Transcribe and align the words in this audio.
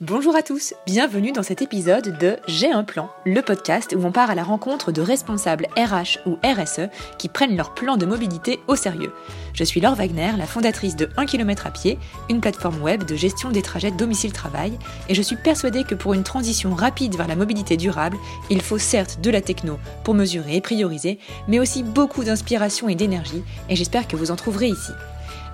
Bonjour 0.00 0.36
à 0.36 0.42
tous, 0.42 0.74
bienvenue 0.86 1.32
dans 1.32 1.42
cet 1.42 1.60
épisode 1.60 2.16
de 2.18 2.36
J'ai 2.46 2.70
un 2.70 2.84
plan, 2.84 3.10
le 3.26 3.42
podcast 3.42 3.96
où 3.98 4.04
on 4.04 4.12
part 4.12 4.30
à 4.30 4.36
la 4.36 4.44
rencontre 4.44 4.92
de 4.92 5.02
responsables 5.02 5.66
RH 5.76 6.20
ou 6.24 6.38
RSE 6.44 6.88
qui 7.18 7.28
prennent 7.28 7.56
leur 7.56 7.74
plan 7.74 7.96
de 7.96 8.06
mobilité 8.06 8.60
au 8.68 8.76
sérieux. 8.76 9.12
Je 9.54 9.64
suis 9.64 9.80
Laure 9.80 9.96
Wagner, 9.96 10.30
la 10.38 10.46
fondatrice 10.46 10.94
de 10.94 11.08
1 11.16 11.26
km 11.26 11.66
à 11.66 11.72
pied, 11.72 11.98
une 12.30 12.40
plateforme 12.40 12.80
web 12.80 13.02
de 13.02 13.16
gestion 13.16 13.50
des 13.50 13.60
trajets 13.60 13.90
domicile-travail, 13.90 14.78
et 15.08 15.16
je 15.16 15.22
suis 15.22 15.34
persuadée 15.34 15.82
que 15.82 15.96
pour 15.96 16.14
une 16.14 16.22
transition 16.22 16.76
rapide 16.76 17.16
vers 17.16 17.26
la 17.26 17.34
mobilité 17.34 17.76
durable, 17.76 18.18
il 18.50 18.62
faut 18.62 18.78
certes 18.78 19.20
de 19.20 19.30
la 19.30 19.40
techno 19.40 19.80
pour 20.04 20.14
mesurer 20.14 20.54
et 20.54 20.60
prioriser, 20.60 21.18
mais 21.48 21.58
aussi 21.58 21.82
beaucoup 21.82 22.22
d'inspiration 22.22 22.88
et 22.88 22.94
d'énergie, 22.94 23.42
et 23.68 23.74
j'espère 23.74 24.06
que 24.06 24.14
vous 24.14 24.30
en 24.30 24.36
trouverez 24.36 24.68
ici. 24.68 24.92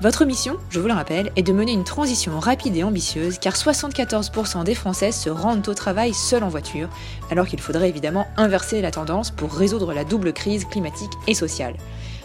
Votre 0.01 0.25
mission, 0.25 0.59
je 0.71 0.81
vous 0.81 0.89
le 0.89 0.93
rappelle, 0.93 1.31
est 1.37 1.43
de 1.43 1.53
mener 1.53 1.73
une 1.73 1.85
transition 1.85 2.39
rapide 2.39 2.77
et 2.77 2.83
ambitieuse 2.83 3.39
car 3.39 3.55
74% 3.55 4.65
des 4.65 4.75
Français 4.75 5.13
se 5.13 5.31
rendent 5.31 5.67
au 5.69 5.75
travail 5.75 6.13
seuls 6.13 6.43
en 6.43 6.49
voiture, 6.49 6.89
alors 7.31 7.47
qu'il 7.47 7.61
faudrait 7.61 7.89
évidemment 7.89 8.27
inverser 8.37 8.83
la 8.83 8.91
tendance 8.91 9.31
pour 9.31 9.55
résoudre 9.55 9.95
la 9.95 10.05
double 10.05 10.33
crise 10.33 10.65
climatique 10.67 11.13
et 11.27 11.35
sociale. 11.35 11.77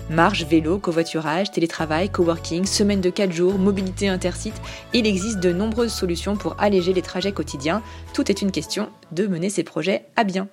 Marche, 0.09 0.43
vélo, 0.43 0.79
covoiturage, 0.79 1.51
télétravail, 1.51 2.09
coworking, 2.09 2.65
semaine 2.65 3.01
de 3.01 3.11
4 3.11 3.31
jours, 3.31 3.59
mobilité 3.59 4.09
intersite, 4.09 4.59
il 4.93 5.05
existe 5.05 5.39
de 5.39 5.53
nombreuses 5.53 5.93
solutions 5.93 6.35
pour 6.35 6.55
alléger 6.59 6.93
les 6.93 7.03
trajets 7.03 7.31
quotidiens. 7.31 7.83
Tout 8.13 8.31
est 8.31 8.41
une 8.41 8.51
question 8.51 8.89
de 9.11 9.27
mener 9.27 9.51
ces 9.51 9.63
projets 9.63 10.07
à 10.15 10.23
bien. 10.23 10.49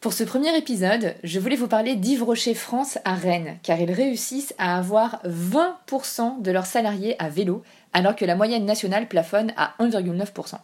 Pour 0.00 0.12
ce 0.12 0.24
premier 0.24 0.56
épisode, 0.56 1.14
je 1.24 1.40
voulais 1.40 1.56
vous 1.56 1.68
parler 1.68 1.96
d'Yves 1.96 2.22
Rocher 2.22 2.54
France 2.54 2.98
à 3.04 3.14
Rennes, 3.14 3.58
car 3.62 3.80
ils 3.80 3.90
réussissent 3.90 4.54
à 4.58 4.78
avoir 4.78 5.20
20% 5.24 6.42
de 6.42 6.50
leurs 6.50 6.66
salariés 6.66 7.16
à 7.18 7.28
vélo, 7.28 7.62
alors 7.92 8.14
que 8.14 8.24
la 8.24 8.36
moyenne 8.36 8.66
nationale 8.66 9.08
plafonne 9.08 9.52
à 9.56 9.74
1,9%. 9.80 10.58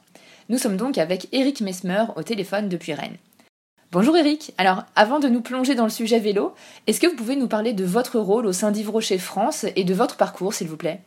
Nous 0.49 0.59
sommes 0.59 0.77
donc 0.77 0.99
avec 0.99 1.29
Eric 1.33 1.61
Mesmer 1.63 2.05
au 2.17 2.23
téléphone 2.23 2.69
depuis 2.69 2.93
Rennes. 2.93 3.17
Bonjour 3.91 4.17
Eric, 4.17 4.53
alors 4.59 4.85
avant 4.97 5.19
de 5.19 5.29
nous 5.29 5.41
plonger 5.41 5.75
dans 5.75 5.85
le 5.85 5.91
sujet 5.91 6.19
vélo, 6.19 6.55
est-ce 6.87 7.01
que 7.01 7.07
vous 7.07 7.17
pouvez 7.17 7.37
nous 7.37 7.49
parler 7.49 7.73
de 7.73 7.85
votre 7.85 8.19
rôle 8.19 8.47
au 8.47 8.53
sein 8.53 8.71
d'Yves 8.71 8.91
Rocher 8.91 9.19
France 9.19 9.67
et 9.77 9.85
de 9.85 9.95
votre 9.95 10.17
parcours 10.17 10.55
s'il 10.55 10.69
vous 10.69 10.77
plaît? 10.77 11.01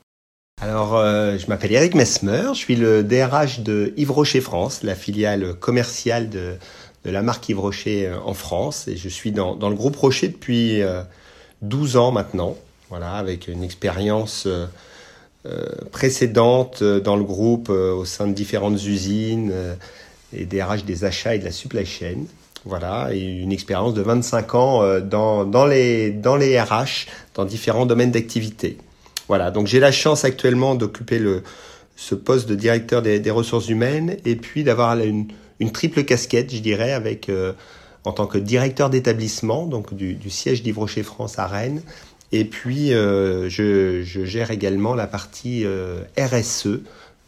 Alors, 0.62 0.95
euh, 0.95 1.38
je 1.38 1.48
m'appelle 1.48 1.73
Eric 1.73 1.95
Mesmer, 1.95 2.50
je 2.54 2.60
suis 2.60 2.78
le 2.78 3.04
DRH 3.04 3.60
de 3.60 3.94
Yves 3.98 4.12
Rocher 4.12 4.39
France, 4.39 4.84
la 4.84 4.95
filiale 4.95 5.54
commerciale 5.56 6.30
de, 6.30 6.58
de 7.06 7.11
la 7.11 7.22
marque 7.22 7.48
Yves 7.48 7.59
Rocher 7.59 8.08
euh, 8.08 8.17
en 8.25 8.34
France. 8.34 8.88
Et 8.88 8.98
je 8.98 9.08
suis 9.08 9.31
dans, 9.31 9.56
le 9.56 9.75
groupe 9.75 9.95
Rocher 9.95 10.28
depuis 10.28 10.81
12 11.61 11.95
euh, 11.95 12.00
ans 12.00 12.11
maintenant, 12.11 12.58
voilà, 12.89 13.14
avec 13.14 13.48
une 13.48 13.64
expérience 13.64 14.48
euh, 14.48 14.66
précédente 15.92 16.83
dans 16.83 17.16
le 17.16 17.23
groupe 17.23 17.70
au 17.70 18.03
sein 18.03 18.28
de 18.28 18.33
différentes 18.33 18.83
usines 18.83 19.53
et 20.33 20.45
des 20.45 20.64
RH 20.64 20.86
des 20.86 21.06
achats 21.06 21.36
et 21.36 21.39
de 21.39 21.45
la 21.45 21.52
supply 21.52 21.86
chain. 21.86 22.23
Voilà, 22.66 23.09
et 23.14 23.20
une 23.20 23.52
expérience 23.52 23.94
de 23.94 24.02
25 24.02 24.56
ans 24.56 25.00
dans, 25.02 25.67
les, 25.67 26.09
dans 26.09 26.38
RH, 26.38 27.06
dans 27.36 27.45
différents 27.45 27.86
domaines 27.86 28.09
d'activité. 28.09 28.80
Voilà, 29.28 29.52
donc 29.52 29.67
j'ai 29.67 29.80
la 29.80 29.92
chance 29.92 30.26
actuellement 30.26 30.73
d'occuper 30.73 31.22
ce 31.95 32.16
poste 32.16 32.50
de 32.50 32.56
directeur 32.56 33.03
des, 33.03 33.20
des 33.20 33.30
ressources 33.30 33.70
humaines 33.70 34.17
et 34.26 34.36
puis 34.36 34.64
d'avoir 34.64 34.98
une, 34.98 35.28
une 35.59 35.72
triple 35.72 36.03
casquette, 36.03 36.53
je 36.53 36.59
dirais, 36.59 36.92
avec 36.92 37.30
euh, 37.30 37.53
en 38.03 38.11
tant 38.11 38.28
que 38.28 38.38
directeur 38.38 38.89
d'établissement, 38.89 39.66
donc 39.66 39.94
du, 39.94 40.30
siège 40.30 40.64
d'Yves 40.64 40.80
Rocher 40.80 41.03
France 41.03 41.39
à 41.39 41.48
Rennes. 41.48 41.81
Et 42.31 42.45
puis, 42.45 42.94
euh, 42.94 43.50
je, 43.50 44.03
gère 44.03 44.52
également 44.52 44.94
la 44.94 45.08
partie 45.08 45.64
euh, 45.66 46.02
RSE 46.17 46.80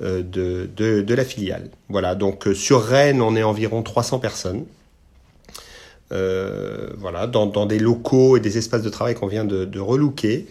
de, 0.01 0.69
de, 0.75 1.13
la 1.13 1.25
filiale. 1.25 1.69
Voilà, 1.89 2.13
donc 2.13 2.47
sur 2.53 2.83
Rennes, 2.83 3.21
on 3.21 3.35
est 3.35 3.43
environ 3.43 3.81
300 3.81 4.19
personnes. 4.19 4.65
voilà, 6.09 7.27
dans, 7.27 7.47
dans, 7.47 7.65
des 7.65 7.79
locaux 7.79 8.37
et 8.37 8.39
des 8.39 8.57
espaces 8.57 8.83
de 8.83 8.89
travail 8.89 9.15
qu'on 9.15 9.27
vient 9.27 9.45
de, 9.45 9.65
de 9.65 9.79
relooker. 9.79 10.45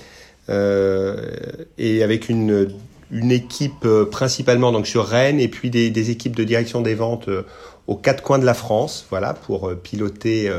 et 0.49 2.03
avec 2.03 2.29
une 2.29 2.69
une 3.11 3.31
équipe 3.31 3.85
euh, 3.85 4.05
principalement 4.05 4.73
donc 4.73 4.87
sur 4.87 5.07
Rennes 5.07 5.41
et 5.41 5.49
puis 5.49 5.71
des, 5.71 5.91
des 5.91 6.11
équipes 6.11 6.37
de 6.37 6.45
direction 6.45 6.81
des 6.81 6.95
ventes 6.95 7.29
euh, 7.29 7.43
aux 7.87 7.95
quatre 7.95 8.23
coins 8.23 8.39
de 8.39 8.45
la 8.45 8.55
France, 8.55 9.07
voilà, 9.11 9.33
pour 9.33 9.69
euh, 9.69 9.75
piloter 9.77 10.51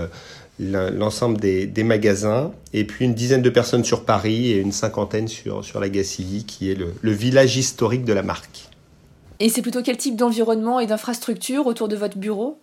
l'ensemble 0.60 1.40
des, 1.40 1.68
des, 1.68 1.84
magasins, 1.84 2.52
et 2.74 2.86
puis 2.86 3.04
une 3.04 3.14
dizaine 3.14 3.42
de 3.42 3.50
personnes 3.50 3.84
sur 3.84 4.06
Paris 4.06 4.52
et 4.52 4.58
une 4.58 4.72
cinquantaine 4.72 5.28
sur, 5.28 5.64
sur 5.64 5.82
la 5.82 5.90
Gacilly, 5.90 6.46
qui 6.46 6.72
est 6.72 6.76
le, 6.76 6.94
le 7.02 7.12
village 7.12 7.58
historique 7.58 8.06
de 8.06 8.14
la 8.14 8.24
marque. 8.24 8.70
Et 9.40 9.50
c'est 9.50 9.62
plutôt 9.62 9.84
quel 9.84 9.98
type 9.98 10.16
d'environnement 10.16 10.80
et 10.80 10.88
d'infrastructure 10.88 11.68
autour 11.68 11.90
de 11.90 11.98
votre 11.98 12.18
bureau? 12.18 12.58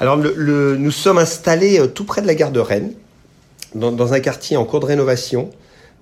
Alors, 0.00 0.16
le, 0.16 0.34
le, 0.36 0.76
nous 0.76 0.90
sommes 0.90 1.18
installés 1.18 1.80
tout 1.94 2.04
près 2.04 2.22
de 2.22 2.26
la 2.26 2.34
gare 2.34 2.50
de 2.50 2.60
Rennes, 2.60 2.94
dans, 3.74 3.92
dans 3.92 4.14
un 4.14 4.20
quartier 4.20 4.56
en 4.56 4.64
cours 4.64 4.80
de 4.80 4.86
rénovation, 4.86 5.50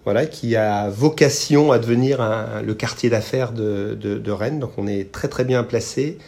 voilà, 0.05 0.27
qui 0.27 0.57
a 0.57 0.89
vocation 0.91 1.71
à 1.71 1.79
devenir 1.79 2.21
le 2.65 2.75
quartier 2.75 3.09
d'affaires 3.11 3.53
de, 3.53 4.31
Rennes. 4.31 4.59
Donc 4.59 4.73
on 4.77 4.87
est 4.87 5.13
très 5.13 5.29
très 5.29 5.45
bien 5.45 5.63
placé 5.63 6.19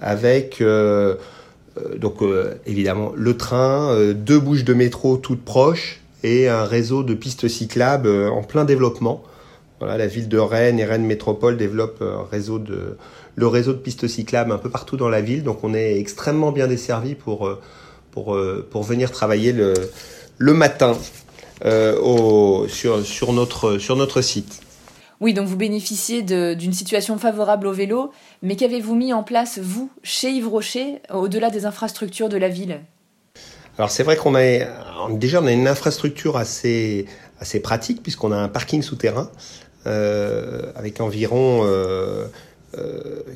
avec 0.00 0.60
euh, 0.60 1.16
euh, 1.76 1.96
donc 1.98 2.22
euh, 2.22 2.54
évidemment 2.66 3.12
le 3.14 3.36
train, 3.36 3.94
deux 4.14 4.40
bouches 4.40 4.64
de 4.64 4.74
métro 4.74 5.18
toutes 5.18 5.44
proches 5.44 6.00
et 6.22 6.48
un 6.48 6.64
réseau 6.64 7.02
de 7.02 7.14
pistes 7.14 7.48
cyclables 7.48 8.08
en 8.08 8.42
plein 8.42 8.64
développement. 8.64 9.22
Voilà, 9.78 9.96
la 9.96 10.06
ville 10.06 10.28
de 10.28 10.38
Rennes 10.38 10.78
et 10.78 10.84
Rennes 10.84 11.06
Métropole 11.06 11.56
développent 11.56 12.02
un 12.02 12.26
réseau 12.30 12.58
de, 12.58 12.98
le 13.36 13.46
réseau 13.46 13.72
de 13.72 13.78
pistes 13.78 14.08
cyclables 14.08 14.52
un 14.52 14.58
peu 14.58 14.68
partout 14.68 14.98
dans 14.98 15.08
la 15.08 15.22
ville. 15.22 15.42
Donc 15.42 15.64
on 15.64 15.72
est 15.72 15.98
extrêmement 15.98 16.52
bien 16.52 16.66
desservi 16.66 17.14
pour, 17.14 17.50
pour, 18.10 18.38
pour 18.70 18.82
venir 18.82 19.10
travailler 19.10 19.52
le, 19.52 19.72
le 20.36 20.52
matin. 20.52 20.98
Euh, 21.66 21.98
au, 22.00 22.68
sur, 22.68 23.04
sur, 23.04 23.32
notre, 23.32 23.78
sur 23.78 23.94
notre 23.94 24.22
site. 24.22 24.60
Oui, 25.20 25.34
donc 25.34 25.46
vous 25.46 25.56
bénéficiez 25.56 26.22
d'une 26.22 26.72
situation 26.72 27.18
favorable 27.18 27.66
au 27.66 27.72
vélo, 27.72 28.10
mais 28.42 28.56
qu'avez-vous 28.56 28.94
mis 28.94 29.12
en 29.12 29.22
place, 29.22 29.58
vous, 29.58 29.90
chez 30.02 30.30
Yves 30.30 30.48
Rocher, 30.48 31.02
au-delà 31.12 31.50
des 31.50 31.66
infrastructures 31.66 32.30
de 32.30 32.38
la 32.38 32.48
ville? 32.48 32.80
Alors 33.76 33.90
c'est 33.90 34.02
vrai 34.02 34.16
qu'on 34.16 34.34
a 34.34 34.40
déjà 35.10 35.42
on 35.42 35.46
a 35.46 35.52
une 35.52 35.68
infrastructure 35.68 36.36
assez, 36.36 37.04
assez 37.40 37.60
pratique, 37.60 38.02
puisqu'on 38.02 38.32
a 38.32 38.36
un 38.36 38.48
parking 38.48 38.82
souterrain, 38.82 39.30
euh, 39.86 40.72
avec 40.74 41.00
environ 41.00 41.62
euh, 41.64 42.26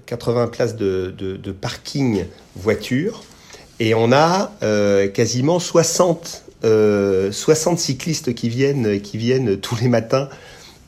80 0.06 0.42
euh, 0.42 0.46
places 0.46 0.76
de, 0.76 1.14
de, 1.16 1.36
de, 1.36 1.52
parking 1.52 2.26
voiture, 2.56 3.22
et 3.80 3.94
on 3.94 4.12
a 4.12 4.52
quasiment 5.12 5.58
60 5.58 6.43
60 6.64 6.64
euh, 6.64 7.76
cyclistes 7.76 8.34
qui 8.34 8.48
viennent, 8.48 9.56
tous 9.58 9.76
les 9.76 9.88
matins 9.88 10.28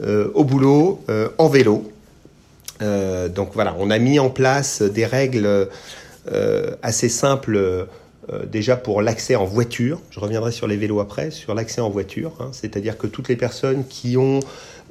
euh, 0.03 0.31
au 0.35 0.45
boulot 0.45 1.03
euh, 1.09 1.29
en 1.39 1.49
vélo. 1.49 1.91
donc 2.81 3.51
voilà, 3.53 3.75
on 3.79 3.91
a 3.91 3.99
mis 3.99 4.19
en 4.19 4.31
place 4.31 4.83
des 4.83 5.07
règles 5.07 5.69
assez 6.83 7.09
simples 7.09 7.87
déjà 8.51 8.77
pour 8.77 9.01
l'accès 9.01 9.37
en 9.37 9.45
voiture. 9.45 10.01
Je 10.11 10.19
reviendrai 10.19 10.51
sur 10.51 10.67
les 10.67 10.77
vélos 10.77 11.01
après, 11.01 11.31
sur 11.31 11.55
l'accès 11.55 11.81
en 11.81 11.91
voiture. 11.91 12.33
Hein. 12.41 12.51
C'est-à-dire 12.53 12.99
que 12.99 13.07
toutes 13.07 13.29
les 13.29 13.37
personnes 13.37 13.85
qui 13.89 14.17
ont 14.17 14.41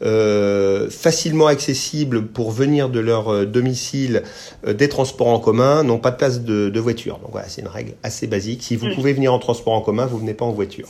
euh, 0.02 0.90
facilement 0.90 1.48
accessibles 1.48 2.26
pour 2.26 2.52
venir 2.52 2.90
de 2.90 3.00
leur 3.00 3.30
euh, 3.30 3.46
domicile 3.46 4.24
euh, 4.68 4.74
des 4.74 4.90
transports 4.90 5.28
en 5.30 5.40
commun 5.40 5.84
n'ont 5.84 6.00
pas 6.00 6.12
de 6.12 6.18
place 6.18 6.42
de, 6.42 6.70
de 6.70 6.80
voiture. 6.82 7.20
Donc 7.20 7.32
voilà, 7.32 7.48
c'est 7.48 7.62
une 7.62 7.70
règle 7.70 7.94
assez 8.04 8.28
basique. 8.28 8.62
Si 8.62 8.76
vous 8.76 8.88
pouvez 8.94 9.14
venir 9.14 9.34
en 9.34 9.40
transport 9.40 9.74
en 9.74 9.80
commun, 9.80 10.06
vous 10.06 10.18
venez 10.18 10.34
pas 10.34 10.44
en 10.46 10.52
voiture. 10.52 10.90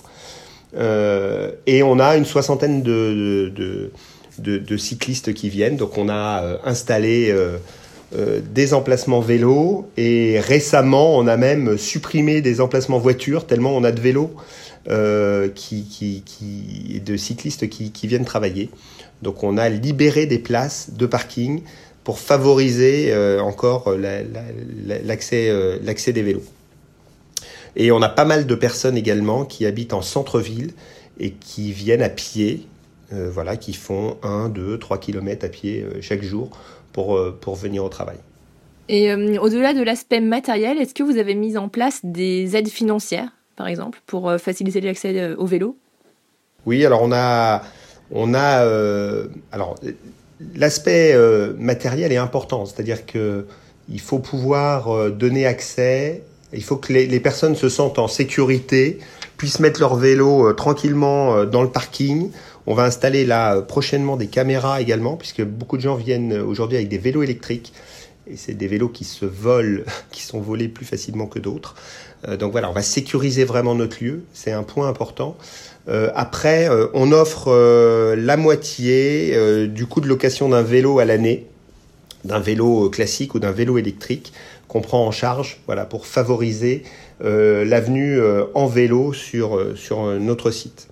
et 0.75 1.83
on 1.83 1.99
a 1.99 2.17
une 2.17 2.25
soixantaine 2.25 2.81
de, 2.81 3.51
de, 3.55 3.91
de, 4.39 4.57
de 4.57 4.77
cyclistes 4.77 5.33
qui 5.35 5.49
viennent. 5.49 5.77
Donc 5.77 5.97
on 5.99 6.09
a 6.09 6.57
installé 6.66 7.33
des 8.11 8.73
emplacements 8.73 9.19
vélos 9.19 9.87
et 9.97 10.40
récemment 10.40 11.16
on 11.17 11.28
a 11.28 11.37
même 11.37 11.78
supprimé 11.78 12.41
des 12.41 12.59
emplacements 12.61 12.99
voitures 12.99 13.46
tellement 13.46 13.75
on 13.75 13.84
a 13.84 13.91
de 13.91 13.99
vélos 13.99 14.31
euh, 14.87 15.49
qui, 15.49 16.22
de 17.03 17.17
cyclistes 17.17 17.67
qui, 17.70 18.08
viennent 18.08 18.23
travailler. 18.23 18.70
Donc 19.23 19.43
on 19.43 19.58
a 19.58 19.67
libéré 19.67 20.28
des 20.28 20.37
places 20.37 20.91
de 20.93 21.08
parking 21.08 21.64
pour 22.03 22.20
favoriser 22.20 23.11
euh, 23.11 23.41
encore 23.41 23.96
l'accès 23.97 25.49
euh, 25.49 25.79
l'accès 25.82 26.14
des 26.14 26.22
vélos. 26.22 26.43
Et 27.76 27.91
on 27.91 27.99
a 28.03 28.09
pas 28.09 28.26
mal 28.26 28.46
de 28.46 28.53
personnes 28.53 28.96
également 28.96 29.43
qui 29.43 29.66
habitent 29.66 29.93
en 29.93 30.03
centre-ville 30.03 30.73
et 31.20 31.31
qui 31.31 31.72
viennent 31.72 32.03
à 32.03 32.09
pied, 32.09 32.67
voilà, 33.11 33.58
qui 33.58 33.73
font 33.73 34.17
1, 34.22 34.49
2, 34.49 34.78
3 34.78 34.99
km 34.99 35.46
à 35.46 35.49
pied 35.49 35.84
chaque 36.02 36.22
jour 36.22 36.52
pour, 36.93 37.20
pour 37.41 37.55
venir 37.55 37.84
au 37.84 37.90
travail. 37.90 38.17
Et 38.88 39.11
au-delà 39.14 39.73
de 39.73 39.81
l'aspect 39.81 40.22
matériel, 40.22 40.78
est-ce 40.78 40.93
que 40.93 41.03
vous 41.03 41.17
avez 41.17 41.34
mis 41.34 41.58
en 41.58 41.70
place 41.70 42.02
des 42.03 42.55
aides 42.55 42.70
financières 42.70 43.34
par 43.55 43.67
exemple, 43.67 43.99
pour 44.05 44.29
euh, 44.29 44.37
faciliter 44.37 44.81
l'accès 44.81 45.19
euh, 45.19 45.35
au 45.37 45.46
vélo? 45.46 45.78
Oui, 46.66 46.85
alors 46.85 47.02
on 47.03 47.11
a, 47.11 47.61
on 48.11 48.34
a, 48.34 48.63
euh, 48.63 49.28
alors 49.52 49.75
l'aspect 50.55 51.16
matériel 51.59 52.11
est 52.11 52.17
important, 52.17 52.66
c'est-à-dire 52.66 53.05
que 53.05 53.46
il 53.87 54.02
faut 54.02 54.17
pouvoir 54.17 55.11
donner 55.11 55.46
accès, 55.46 56.23
il 56.52 56.63
faut 56.63 56.75
que 56.75 56.91
les, 56.91 57.19
personnes 57.19 57.55
se 57.55 57.69
sentent 57.69 57.99
en 57.99 58.07
sécurité, 58.07 58.97
puissent 59.37 59.59
mettre 59.59 59.79
leur 59.79 59.96
vélo 59.96 60.52
tranquillement 60.53 61.46
dans 61.46 61.61
le 61.61 61.69
parking. 61.69 62.31
On 62.66 62.73
va 62.73 62.85
installer 62.85 63.25
là 63.25 63.61
prochainement 63.61 64.17
des 64.17 64.25
caméras 64.25 64.81
également, 64.81 65.17
puisque 65.17 65.43
beaucoup 65.43 65.78
de 65.78 65.84
gens 65.84 65.93
viennent 65.93 66.34
aujourd'hui 66.34 66.78
avec 66.78 66.90
des 66.90 66.97
vélos 66.97 67.22
électriques. 67.22 67.73
Et 68.27 68.37
c'est 68.37 68.53
des 68.53 68.67
vélos 68.67 68.89
qui 68.89 69.03
se 69.03 69.25
volent, 69.25 69.81
qui 70.11 70.22
sont 70.22 70.39
volés 70.39 70.67
plus 70.67 70.85
facilement 70.85 71.27
que 71.27 71.39
d'autres. 71.39 71.75
donc 72.39 72.51
voilà, 72.51 72.69
on 72.69 72.73
va 72.73 72.81
sécuriser 72.81 73.43
vraiment 73.43 73.75
notre 73.75 74.03
lieu. 74.03 74.23
C'est 74.33 74.51
un 74.51 74.63
point 74.63 74.87
important. 74.87 75.37
Euh, 75.87 76.09
après, 76.16 76.69
euh, 76.69 76.87
on 76.93 77.11
offre 77.11 77.45
euh, 77.49 78.16
la 78.16 78.37
moitié 78.37 79.37
du 79.67 79.85
coût 79.85 80.01
de 80.01 80.07
location 80.07 80.49
d'un 80.49 80.63
vélo 80.63 80.99
à 80.99 81.05
l'année, 81.05 81.45
d'un 82.23 82.39
vélo 82.39 82.89
classique 82.89 83.35
ou 83.35 83.39
d'un 83.39 83.51
vélo 83.51 83.77
électrique 83.77 84.33
qu'on 84.67 84.81
prend 84.81 85.05
en 85.05 85.11
charge, 85.11 85.59
voilà, 85.67 85.85
pour 85.85 86.07
favoriser 86.07 86.83
l'avenue 87.21 88.19
en 88.55 88.67
vélo 88.67 89.13
sur 89.13 89.61
sur 89.75 90.05
notre 90.19 90.51
site. 90.51 90.87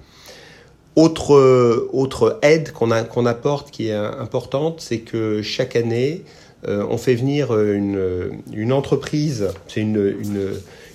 Autre 0.96 1.90
autre 1.92 2.40
aide 2.44 2.72
qu'on 2.72 3.26
apporte 3.26 3.72
qui 3.72 3.90
est 3.90 3.94
importante, 3.94 4.80
c'est 4.80 5.00
que 5.00 5.42
chaque 5.42 5.76
année, 5.76 6.22
on 6.68 6.98
fait 6.98 7.16
venir 7.16 7.58
une, 7.60 8.42
une 8.54 8.72
entreprise, 8.72 9.50
c'est 9.68 9.82
une, 9.82 10.16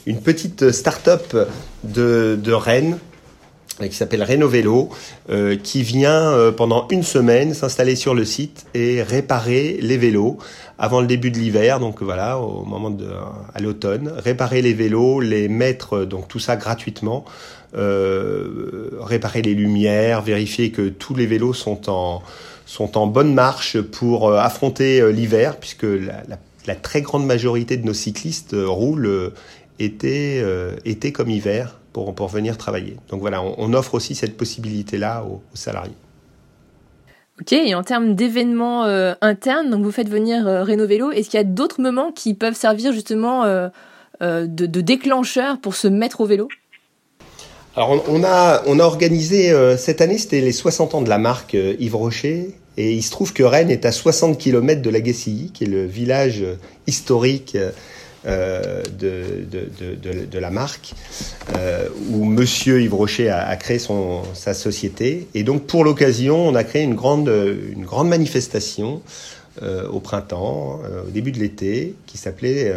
une, 0.07 0.21
petite 0.21 0.71
start-up 0.71 1.37
de, 1.85 2.39
de 2.43 2.53
Rennes 2.53 2.99
qui 3.87 3.95
s'appelle 3.95 4.23
Rénovélo, 4.23 4.89
euh, 5.31 5.57
qui 5.57 5.83
vient 5.83 6.33
euh, 6.33 6.51
pendant 6.51 6.89
une 6.91 7.05
semaine 7.05 7.55
s'installer 7.55 7.95
sur 7.95 8.15
le 8.15 8.25
site 8.25 8.67
et 8.75 9.03
réparer 9.03 9.79
les 9.81 9.97
vélos 9.97 10.39
avant 10.79 11.01
le 11.01 11.07
début 11.07 11.31
de 11.31 11.39
l'hiver, 11.39 11.81
donc 11.81 12.03
voilà, 12.03 12.39
au 12.39 12.65
moment 12.65 12.97
à 13.55 13.61
l'automne, 13.61 14.13
réparer 14.17 14.63
les 14.63 14.75
vélos, 14.75 15.21
les 15.21 15.49
mettre 15.49 16.05
donc 16.05 16.29
tout 16.29 16.39
ça 16.39 16.57
gratuitement, 16.57 17.25
euh, 17.77 18.91
réparer 19.01 19.43
les 19.43 19.55
lumières, 19.55 20.23
vérifier 20.23 20.71
que 20.71 20.89
tous 20.89 21.15
les 21.15 21.27
vélos 21.27 21.53
sont 21.55 21.91
en 21.91 22.23
sont 22.69 22.99
en 22.99 23.07
bonne 23.07 23.33
marche 23.33 23.81
pour 23.81 24.29
euh, 24.29 24.39
affronter 24.39 25.01
euh, 25.01 25.11
l'hiver, 25.11 25.57
puisque 25.57 25.87
la, 25.87 26.75
très 26.75 27.01
grande 27.01 27.25
majorité 27.25 27.79
de 27.79 27.87
nos 27.87 27.95
cyclistes 27.95 28.55
roulent 28.55 29.33
été, 29.79 30.45
comme 31.15 31.31
hiver 31.31 31.79
pour, 31.95 32.15
pour 32.15 32.29
venir 32.29 32.59
travailler. 32.59 32.99
Donc 33.09 33.21
voilà, 33.21 33.43
on, 33.43 33.73
offre 33.73 33.95
aussi 33.95 34.15
cette 34.15 34.37
possibilité-là 34.37 35.25
aux, 35.25 35.41
salariés. 35.55 35.97
Ok, 37.41 37.55
et 37.55 37.75
en 37.75 37.83
termes 37.83 38.15
d'événements 38.15 38.85
euh, 38.85 39.15
internes, 39.23 39.71
donc 39.71 39.83
vous 39.83 39.93
faites 39.93 40.11
venir 40.11 40.47
euh, 40.47 40.65
Vélo, 40.65 41.11
est-ce 41.11 41.31
qu'il 41.31 41.39
y 41.39 41.41
a 41.41 41.45
d'autres 41.45 41.81
moments 41.81 42.13
qui 42.13 42.35
peuvent 42.35 42.55
servir 42.55 42.93
justement 42.93 43.45
euh, 43.45 43.69
euh, 44.21 44.47
de 44.47 44.81
déclencheur 44.83 45.59
pour 45.59 45.75
se 45.75 45.89
mettre 45.89 46.21
au 46.21 46.27
vélo? 46.27 46.49
Alors 47.77 48.03
on, 48.09 48.25
a, 48.25 48.63
organisé, 48.81 49.55
cette 49.77 50.01
année 50.01 50.19
c'était 50.19 50.41
les 50.41 50.53
60 50.53 50.95
ans 50.95 51.03
de 51.03 51.09
la 51.09 51.19
marque 51.19 51.55
Yves 51.55 51.95
Rocher, 51.95 52.55
et 52.77 52.93
il 52.93 53.03
se 53.03 53.11
trouve 53.11 53.33
que 53.33 53.43
Rennes 53.43 53.71
est 53.71 53.87
à 53.87 53.93
60 53.93 54.39
km 54.39 54.83
de 54.83 54.91
la 54.91 55.01
Gacilly, 55.01 55.51
qui 55.53 55.65
est 55.65 55.69
le 55.69 55.87
village 55.87 56.45
historique 56.87 57.57
euh, 58.27 58.83
de, 58.99 59.47
de, 60.27 60.39
la 60.39 60.51
marque, 60.51 60.93
euh, 61.57 61.89
où 62.11 62.25
Monsieur 62.25 62.81
Yves 62.81 62.95
Rocher 62.95 63.29
a, 63.29 63.47
a, 63.47 63.57
créé 63.57 63.79
sa 64.35 64.55
société. 64.55 65.29
Et 65.35 65.45
donc, 65.45 65.67
pour 65.67 65.85
l'occasion, 65.85 66.49
on 66.49 66.55
a 66.55 66.65
créé 66.65 66.83
une 66.83 66.95
grande, 66.95 67.29
manifestation 68.05 69.03
euh, 69.63 69.89
au 69.89 70.01
printemps, 70.01 70.81
euh, 70.85 71.03
au 71.07 71.11
début 71.11 71.31
de 71.31 71.39
l'été, 71.39 71.95
qui 72.07 72.19
s'appelait 72.19 72.73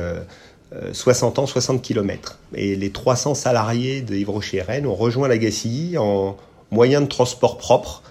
60 0.93 1.39
ans, 1.39 1.45
60 1.45 1.81
km. 1.81 2.39
Et 2.55 2.75
les 2.75 2.91
300 2.91 3.35
salariés 3.35 4.01
de 4.01 4.15
Yves 4.15 4.29
ont 4.29 4.95
rejoint 4.95 5.27
la 5.27 5.37
Gacilly 5.37 5.97
en 5.97 6.37
moyen 6.71 7.01
de 7.01 7.07
transport 7.07 7.57
propre, 7.57 8.03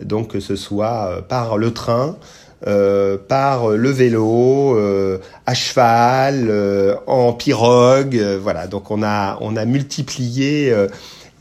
donc 0.00 0.28
que 0.28 0.40
ce 0.40 0.56
soit 0.56 1.24
par 1.28 1.56
le 1.56 1.72
train, 1.72 2.16
euh, 2.66 3.18
par 3.18 3.68
le 3.68 3.90
vélo, 3.90 4.74
euh, 4.78 5.18
à 5.44 5.52
cheval, 5.52 6.46
euh, 6.48 6.94
en 7.06 7.34
pirogue, 7.34 8.16
voilà. 8.40 8.66
Donc 8.66 8.90
on 8.90 9.02
a 9.02 9.36
on 9.42 9.56
a 9.56 9.66
multiplié 9.66 10.74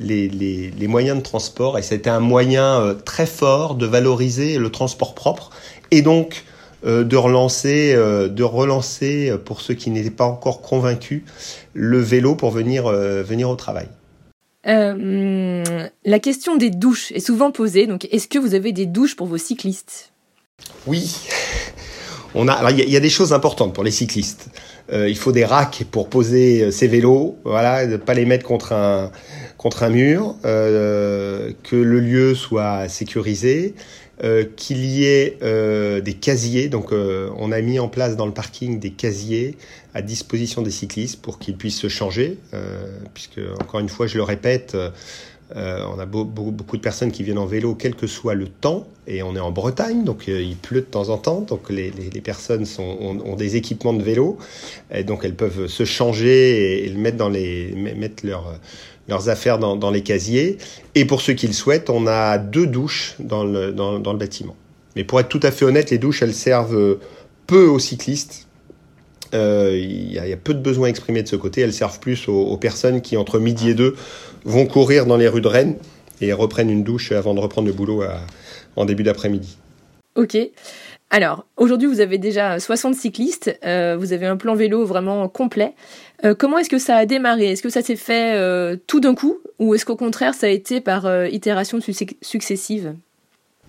les, 0.02 0.28
les, 0.28 0.72
les, 0.78 0.88
moyens 0.88 1.18
de 1.18 1.24
transport 1.24 1.78
et 1.78 1.82
c'était 1.82 2.10
un 2.10 2.20
moyen 2.20 2.96
très 3.06 3.26
fort 3.26 3.76
de 3.76 3.86
valoriser 3.86 4.58
le 4.58 4.70
transport 4.70 5.16
propre 5.16 5.52
et 5.92 6.02
donc 6.02 6.44
de 6.84 7.16
relancer, 7.16 7.96
de 7.96 8.44
relancer 8.44 9.34
pour 9.46 9.62
ceux 9.62 9.74
qui 9.74 9.90
n'étaient 9.90 10.10
pas 10.10 10.26
encore 10.26 10.62
convaincus 10.62 11.24
le 11.74 12.00
vélo 12.00 12.36
pour 12.36 12.52
venir 12.52 12.90
venir 12.90 13.50
au 13.50 13.56
travail. 13.56 13.88
Euh, 14.66 15.88
la 16.06 16.20
question 16.20 16.56
des 16.56 16.70
douches 16.70 17.12
est 17.12 17.20
souvent 17.20 17.52
posée. 17.52 17.88
Donc, 17.88 18.08
est-ce 18.12 18.28
que 18.28 18.40
vous 18.40 18.54
avez 18.56 18.72
des 18.72 18.86
douches 18.86 19.16
pour 19.16 19.28
vos 19.28 19.38
cyclistes? 19.38 20.12
Oui. 20.88 21.16
On 22.36 22.48
a, 22.48 22.72
il 22.72 22.90
y, 22.90 22.98
a 22.98 23.00
des 23.00 23.12
choses 23.12 23.32
importantes 23.32 23.76
pour 23.76 23.84
les 23.84 23.92
cyclistes. 23.92 24.48
Euh, 24.92 25.08
il 25.08 25.18
faut 25.18 25.32
des 25.32 25.46
racks 25.46 25.86
pour 25.92 26.10
poser 26.10 26.72
ses 26.72 26.88
vélos, 26.88 27.38
voilà, 27.44 27.86
ne 27.86 27.98
pas 27.98 28.16
les 28.16 28.26
mettre 28.26 28.44
contre 28.44 28.74
un 28.74 29.12
contre 29.64 29.84
un 29.84 29.90
mur, 29.90 30.36
euh, 30.44 31.52
que 31.64 31.78
le 31.78 32.02
lieu 32.02 32.36
soit 32.36 32.90
sécurisé, 32.90 33.76
euh, 34.22 34.46
qu'il 34.56 34.86
y 34.86 35.06
ait 35.06 35.38
des 36.02 36.14
casiers. 36.14 36.70
Donc, 36.70 36.92
on 36.92 37.52
a 37.52 37.62
mis 37.62 37.80
en 37.80 37.88
place 37.88 38.16
dans 38.16 38.26
le 38.26 38.34
parking 38.34 38.80
des 38.80 38.92
casiers 38.92 39.58
à 39.94 40.02
disposition 40.02 40.62
des 40.62 40.72
cyclistes 40.72 41.22
pour 41.22 41.40
qu'ils 41.40 41.56
puissent 41.56 41.80
se 41.80 41.90
changer, 41.90 42.38
puisque 43.14 43.40
encore 43.62 43.80
une 43.80 43.90
fois, 43.90 44.08
je 44.08 44.18
le 44.18 44.24
répète 44.24 44.76
euh, 45.56 45.86
on 45.94 46.00
a 46.00 46.06
beaucoup 46.06 46.78
de 46.78 46.82
personnes 46.82 47.12
qui 47.12 47.22
viennent 47.24 47.38
en 47.38 47.46
vélo, 47.46 47.76
quel 47.76 47.96
que 47.96 48.08
soit 48.08 48.34
le 48.34 48.48
temps, 48.48 48.88
et 49.06 49.22
on 49.22 49.36
est 49.36 49.40
en 49.40 49.52
Bretagne, 49.52 50.04
donc 50.04 50.28
euh, 50.28 50.42
il 50.42 50.56
pleut 50.56 50.82
de 50.82 50.86
temps 50.86 51.10
en 51.10 51.18
temps, 51.18 51.42
donc 51.42 51.70
les, 51.70 51.92
personnes 52.24 52.66
ont, 52.80 53.36
des 53.36 53.56
équipements 53.56 53.94
de 53.94 54.02
vélo, 54.02 54.38
et 54.92 55.04
donc 55.04 55.24
elles 55.24 55.36
peuvent 55.36 55.68
se 55.68 55.86
changer 55.86 56.88
et, 56.88 56.94
mettre 56.96 57.18
dans 57.18 57.30
les 57.30 57.76
leurs 59.10 59.30
affaires 59.30 59.60
dans, 59.60 59.92
les 59.92 60.02
casiers. 60.02 60.58
Et 60.96 61.06
pour 61.06 61.22
ceux 61.22 61.34
qui 61.34 61.46
le 61.46 61.54
souhaitent, 61.54 61.90
on 61.90 62.08
a 62.08 62.38
deux 62.38 62.66
douches 62.66 63.16
dans 63.20 63.44
le, 63.44 63.72
bâtiment. 64.14 64.56
Mais 64.96 65.04
pour 65.04 65.20
être 65.20 65.30
tout 65.30 65.42
à 65.44 65.52
fait 65.52 65.66
honnête, 65.66 65.92
les 65.92 65.98
douches, 65.98 66.22
elles 66.22 66.34
servent 66.34 66.98
peu 67.46 67.68
aux 67.68 67.80
cyclistes. 67.80 68.48
Euh, 69.34 69.76
il 69.76 70.14
y, 70.14 70.20
a 70.20 70.38
peu 70.38 70.54
de 70.54 70.60
besoins 70.60 70.88
exprimés 70.88 71.24
de 71.24 71.28
ce 71.28 71.36
côté. 71.36 71.62
Elles 71.62 71.74
servent 71.74 72.00
plus 72.00 72.28
aux, 72.28 72.44
aux 72.44 72.58
personnes 72.58 73.02
qui, 73.02 73.18
entre 73.18 73.40
midi 73.40 73.70
et 73.70 73.74
deux, 73.74 73.96
vont 74.46 74.66
courir 74.66 75.06
dans 75.06 75.18
les 75.18 75.28
rues 75.28 75.42
de 75.42 75.48
Rennes 75.48 75.76
et 76.22 76.34
reprennent 76.34 76.70
une 76.70 76.84
douche 76.84 77.12
avant 77.12 77.34
de 77.34 77.40
reprendre 77.40 77.68
le 77.68 77.74
boulot 77.74 78.04
en 78.76 78.86
début 78.86 79.04
d'après-midi. 79.04 79.58
Ok. 80.16 80.38
Alors, 81.10 81.46
aujourd'hui, 81.58 81.88
vous 81.88 82.00
avez 82.00 82.18
déjà 82.18 82.60
60 82.60 82.96
cyclistes, 82.96 83.56
euh, 83.64 83.96
vous 84.00 84.14
avez 84.14 84.26
un 84.26 84.36
plan 84.36 84.56
vélo 84.56 84.84
vraiment 84.84 85.28
complet. 85.28 85.74
Euh, 86.26 86.34
comment 86.34 86.58
est-ce 86.58 86.72
que 86.72 86.80
ça 86.80 86.96
a 86.96 87.06
démarré? 87.06 87.52
Est-ce 87.52 87.62
que 87.62 87.70
ça 87.70 87.84
s'est 87.84 87.96
fait 87.96 88.36
euh, 88.36 88.78
tout 88.88 89.00
d'un 89.00 89.14
coup? 89.14 89.38
Ou 89.60 89.76
est-ce 89.76 89.86
qu'au 89.86 89.96
contraire, 89.96 90.34
ça 90.34 90.48
a 90.48 90.50
été 90.50 90.82
par 90.82 91.06
itérations 91.28 91.78
successives 92.22 92.96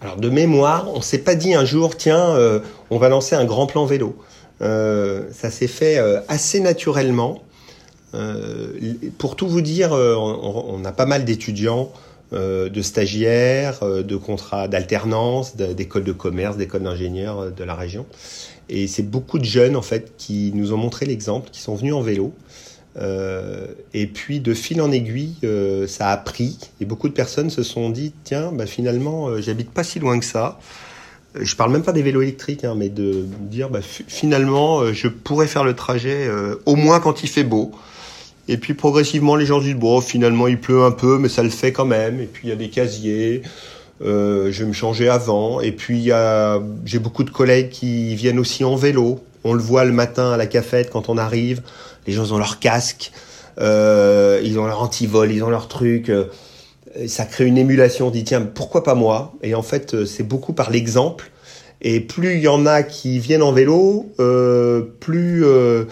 Alors, 0.01 0.17
de 0.17 0.31
mémoire, 0.31 0.89
on 0.95 1.03
s'est 1.03 1.19
pas 1.19 1.35
dit 1.35 1.53
un 1.53 1.67
jour, 1.67 1.99
tiens, 1.99 2.35
on 2.89 2.97
va 2.97 3.11
lancer 3.11 3.37
un 3.37 3.45
grand 3.45 3.67
plan 3.67 3.85
vélo. 3.85 4.17
ça 4.61 5.51
s'est 5.51 5.67
fait 5.67 5.99
assez 6.29 6.61
naturellement. 6.61 7.43
Euh, 8.15 8.69
pour 9.19 9.37
tout 9.37 9.49
vous 9.49 9.61
dire, 9.61 9.93
euh, 9.93 10.15
on, 10.17 10.85
a 10.85 10.93
pas 10.93 11.07
mal 11.07 11.25
d'étudiants, 11.25 11.91
euh, 12.33 12.69
de 12.69 12.83
stagiaires, 12.83 13.81
de 13.85 14.17
contrats 14.17 14.69
d'alternance, 14.69 15.57
d'écoles 15.57 16.05
de 16.05 16.13
commerce, 16.13 16.57
d'écoles 16.57 16.83
d'ingénieurs 16.83 17.51
de 17.51 17.65
la 17.65 17.75
région. 17.75 18.07
Et 18.69 18.87
c'est 18.87 19.03
beaucoup 19.03 19.39
de 19.39 19.45
jeunes 19.45 19.77
en 19.77 19.83
fait 19.83 20.13
qui 20.17 20.53
nous 20.55 20.73
ont 20.73 20.77
montré 20.77 21.07
l'exemple, 21.07 21.51
qui 21.51 21.61
sont 21.61 21.75
venus 21.75 21.95
en 21.95 22.01
vélo. 22.01 22.33
et 23.93 24.07
puis 24.07 24.41
de 24.41 24.55
fil 24.55 24.81
en 24.81 24.91
aiguille, 24.91 25.35
ça 25.87 26.11
a 26.11 26.17
pris 26.17 26.59
et 26.81 26.85
beaucoup 26.85 27.09
de 27.09 27.15
personnes 27.15 27.51
se 27.51 27.63
sont 27.63 27.91
dit 27.91 28.13
tiens, 28.25 28.53
bah, 28.53 28.67
finalement, 28.67 29.41
j'habite 29.41 29.71
pas 29.71 29.85
si 29.85 29.99
loin 29.99 30.19
que 30.19 30.25
ça. 30.25 30.59
Je 31.39 31.57
parle 31.57 31.73
même 31.73 31.83
pas 31.83 31.93
des 31.93 32.03
vélos 32.03 32.23
électriques, 32.23 32.65
hein, 32.65 32.75
mais 32.77 32.89
de 32.89 33.27
dire 33.41 33.69
bah, 33.69 33.81
finalement, 33.83 34.93
je 34.93 35.09
pourrais 35.09 35.49
faire 35.49 35.65
le 35.65 35.75
trajet 35.75 36.29
au 36.65 36.77
moins 36.77 37.01
quand 37.01 37.23
il 37.23 37.29
fait 37.29 37.45
beau. 37.45 37.73
Et 38.49 38.57
puis 38.57 38.75
progressivement, 38.75 39.37
les 39.37 39.47
gens 39.47 39.61
disent 39.61 39.75
bon, 39.77 40.01
finalement, 40.01 40.49
il 40.49 40.61
pleut 40.61 40.83
un 40.83 40.91
peu, 40.91 41.19
mais 41.19 41.29
ça 41.29 41.43
le 41.43 41.51
fait 41.51 41.73
quand 41.73 41.87
même. 41.87 42.21
Et 42.21 42.27
puis 42.27 42.49
il 42.49 42.51
y 42.51 42.53
a 42.53 42.57
des 42.57 42.69
casiers. 42.69 43.43
Euh, 44.03 44.51
je 44.51 44.63
vais 44.63 44.69
me 44.69 44.73
changer 44.73 45.09
avant. 45.09 45.61
Et 45.61 45.73
puis 45.73 46.11
j'ai 46.85 46.99
beaucoup 46.99 47.25
de 47.25 47.31
collègues 47.31 47.71
qui 47.71 48.15
viennent 48.15 48.39
aussi 48.39 48.65
en 48.65 48.77
vélo. 48.77 49.21
On 49.45 49.53
le 49.53 49.63
voit 49.63 49.85
le 49.85 49.93
matin 49.93 50.33
à 50.33 50.37
la 50.37 50.47
cafette 50.47 50.91
quand 50.91 51.09
on 51.09 51.19
arrive. 51.19 51.63
Les 52.07 52.13
gens 52.13 52.33
ont 52.33 52.39
leur 52.39 52.59
casque, 52.59 53.13
euh, 53.59 54.41
ils 54.43 54.59
ont 54.59 54.67
leur 54.67 54.83
antivol, 54.83 55.31
ils 55.31 55.43
ont 55.43 55.51
leur 55.51 55.69
truc. 55.69 56.09
Euh, 56.09 56.25
ça 57.07 57.25
crée 57.25 57.47
une 57.47 57.59
émulation. 57.59 58.09
On 58.09 58.11
dit 58.11 58.25
tiens, 58.25 58.41
pourquoi 58.43 58.83
pas 58.85 58.95
moi? 58.95 59.35
Et 59.43 59.55
en 59.55 59.63
fait, 59.63 60.05
c'est 60.05 60.23
beaucoup 60.23 60.53
par 60.53 60.71
l'exemple 60.71 61.31
Et 61.81 62.01
plus 62.01 62.35
il 62.35 62.41
y 62.41 62.49
en 62.49 62.67
a 62.67 62.83
qui 62.83 63.19
viennent 63.19 63.43
en 63.43 63.53
vélo, 63.53 64.13
euh, 64.21 64.83
plus 65.01 65.45
euh, 65.45 65.85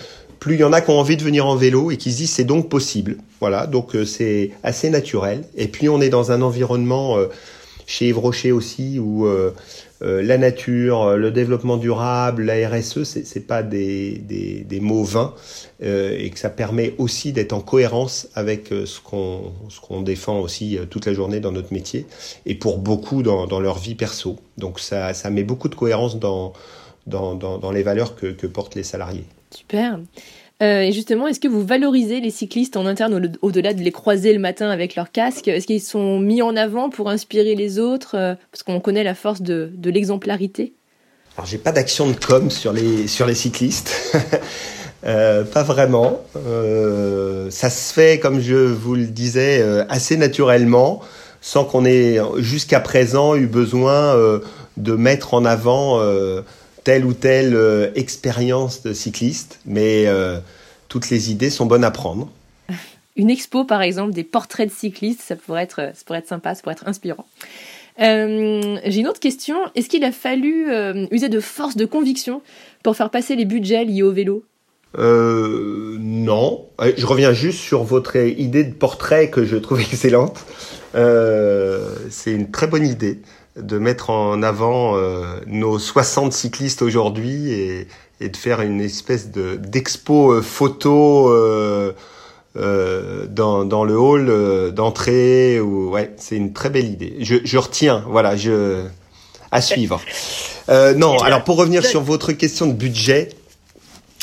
plus 0.42 0.56
il 0.56 0.60
y 0.60 0.64
en 0.64 0.72
a 0.72 0.80
qui 0.80 0.90
ont 0.90 0.98
envie 0.98 1.16
de 1.16 1.22
venir 1.22 1.46
en 1.46 1.54
vélo 1.54 1.92
et 1.92 1.96
qui 1.96 2.10
se 2.10 2.16
disent 2.16 2.32
c'est 2.32 2.42
donc 2.42 2.68
possible. 2.68 3.16
Voilà, 3.38 3.68
donc 3.68 3.94
euh, 3.94 4.04
c'est 4.04 4.50
assez 4.64 4.90
naturel. 4.90 5.44
Et 5.56 5.68
puis 5.68 5.88
on 5.88 6.00
est 6.00 6.08
dans 6.08 6.32
un 6.32 6.42
environnement 6.42 7.16
euh, 7.16 7.28
chez 7.86 8.08
Yves 8.08 8.18
Rocher 8.18 8.50
aussi 8.50 8.98
où 8.98 9.24
euh, 9.24 9.52
la 10.00 10.38
nature, 10.38 11.16
le 11.16 11.30
développement 11.30 11.76
durable, 11.76 12.42
la 12.42 12.68
RSE, 12.68 13.04
c'est, 13.04 13.24
c'est 13.24 13.46
pas 13.46 13.62
des, 13.62 14.18
des, 14.18 14.80
mots 14.80 15.04
vains 15.04 15.32
et 15.80 16.28
que 16.30 16.40
ça 16.40 16.50
permet 16.50 16.94
aussi 16.98 17.32
d'être 17.32 17.52
en 17.52 17.60
cohérence 17.60 18.26
avec 18.34 18.70
ce 18.70 18.98
qu'on, 19.00 20.02
défend 20.02 20.40
aussi 20.40 20.76
toute 20.90 21.06
la 21.06 21.14
journée 21.14 21.38
dans 21.38 21.52
notre 21.52 21.72
métier 21.72 22.04
et 22.46 22.56
pour 22.56 22.78
beaucoup 22.78 23.22
dans, 23.22 23.46
dans 23.46 23.60
leur 23.60 23.78
vie 23.78 23.94
perso. 23.94 24.40
Donc 24.58 24.80
ça, 24.80 25.14
ça 25.14 25.30
met 25.30 25.44
beaucoup 25.44 25.68
de 25.68 25.76
cohérence 25.76 26.18
dans 26.18 26.52
les 27.72 27.82
valeurs 27.84 28.16
que, 28.16 28.26
que 28.26 28.48
portent 28.48 28.74
les 28.74 28.82
salariés. 28.82 29.24
Super. 29.54 29.98
Euh, 30.62 30.82
et 30.82 30.92
justement, 30.92 31.26
est-ce 31.26 31.40
que 31.40 31.48
vous 31.48 31.64
valorisez 31.64 32.20
les 32.20 32.30
cyclistes 32.30 32.76
en 32.76 32.86
interne 32.86 33.32
au-delà 33.42 33.74
de 33.74 33.82
les 33.82 33.90
croiser 33.90 34.32
le 34.32 34.38
matin 34.38 34.70
avec 34.70 34.94
leur 34.94 35.10
casque? 35.10 35.48
Est-ce 35.48 35.66
qu'ils 35.66 35.82
sont 35.82 36.20
mis 36.20 36.40
en 36.40 36.56
avant 36.56 36.88
pour 36.88 37.10
inspirer 37.10 37.56
les 37.56 37.80
autres 37.80 38.16
euh, 38.16 38.34
Parce 38.52 38.62
qu'on 38.62 38.78
connaît 38.78 39.02
la 39.02 39.16
force 39.16 39.42
de, 39.42 39.72
l'exemplarité? 39.84 40.72
Alors, 41.36 41.46
j'ai 41.46 41.58
pas 41.58 41.72
d'action 41.72 42.08
de 42.08 42.14
com 42.14 42.50
sur 42.50 42.72
les, 42.72 43.08
sur 43.08 43.26
les 43.26 43.34
cyclistes. 43.34 44.16
euh, 45.04 45.42
pas 45.42 45.64
vraiment. 45.64 46.20
Ça 47.50 47.70
se 47.70 47.92
fait, 47.92 48.20
comme 48.20 48.40
je 48.40 48.54
vous 48.54 48.94
le 48.94 49.06
disais, 49.06 49.62
assez 49.88 50.16
naturellement, 50.16 51.00
sans 51.40 51.64
qu'on 51.64 51.84
ait 51.84 52.18
jusqu'à 52.36 52.78
présent 52.78 53.34
eu 53.34 53.46
besoin 53.46 54.14
de 54.76 54.92
mettre 54.92 55.34
en 55.34 55.44
avant 55.44 55.98
telle 56.84 57.04
ou 57.04 57.12
telle 57.12 57.54
euh, 57.54 57.90
expérience 57.94 58.82
de 58.82 58.92
cycliste, 58.92 59.60
mais 59.64 60.04
euh, 60.06 60.38
toutes 60.88 61.10
les 61.10 61.30
idées 61.30 61.50
sont 61.50 61.66
bonnes 61.66 61.84
à 61.84 61.90
prendre. 61.90 62.30
Une 63.16 63.30
expo, 63.30 63.64
par 63.64 63.82
exemple, 63.82 64.12
des 64.12 64.24
portraits 64.24 64.68
de 64.68 64.74
cyclistes, 64.74 65.20
ça 65.20 65.36
pourrait 65.36 65.62
être, 65.62 65.90
ça 65.94 66.02
pourrait 66.06 66.20
être 66.20 66.28
sympa, 66.28 66.54
ça 66.54 66.62
pourrait 66.62 66.74
être 66.74 66.88
inspirant. 66.88 67.26
Euh, 68.00 68.78
J'ai 68.86 69.00
une 69.00 69.06
autre 69.06 69.20
question. 69.20 69.56
Est-ce 69.74 69.90
qu'il 69.90 70.02
a 70.02 70.12
fallu 70.12 70.68
user 71.10 71.28
de 71.28 71.40
force 71.40 71.76
de 71.76 71.84
conviction 71.84 72.40
pour 72.82 72.96
faire 72.96 73.10
passer 73.10 73.36
les 73.36 73.44
budgets 73.44 73.84
liés 73.84 74.02
au 74.02 74.12
vélo? 74.12 74.44
Non, 74.96 76.68
je 76.80 77.04
reviens 77.04 77.34
juste 77.34 77.58
sur 77.58 77.82
votre 77.82 78.16
idée 78.16 78.64
de 78.64 78.72
portrait 78.72 79.28
que 79.28 79.44
je 79.44 79.56
trouve 79.58 79.80
excellente. 79.92 80.42
C'est 80.94 82.32
une 82.32 82.50
très 82.50 82.66
bonne 82.66 82.86
idée 82.86 83.20
de 83.56 83.78
mettre 83.78 84.10
en 84.10 84.42
avant 84.42 84.96
euh, 84.96 85.36
nos 85.46 85.78
60 85.78 86.32
cyclistes 86.32 86.82
aujourd'hui 86.82 87.52
et, 87.52 87.88
et, 88.20 88.28
de 88.28 88.36
faire 88.36 88.60
une 88.60 88.80
espèce 88.80 89.30
de 89.30 89.56
d'expo 89.56 90.32
euh, 90.32 90.42
photo 90.42 91.28
euh, 91.28 91.92
euh, 92.56 93.26
dans, 93.26 93.64
dans 93.64 93.84
le 93.84 93.98
hall 93.98 94.72
d'entrée. 94.72 95.60
Ou 95.60 95.90
ouais, 95.90 96.12
c'est 96.16 96.36
une 96.36 96.52
très 96.52 96.70
belle 96.70 96.86
idée. 96.86 97.16
Je, 97.20 97.36
je 97.44 97.58
retiens. 97.58 98.04
Voilà, 98.08 98.36
je 98.36 98.84
à 99.50 99.60
suivre. 99.60 100.00
Non, 100.96 101.18
alors 101.18 101.44
pour 101.44 101.56
revenir 101.56 101.84
sur 101.84 102.00
votre 102.00 102.32
question 102.32 102.66
de 102.66 102.72
budget, 102.72 103.28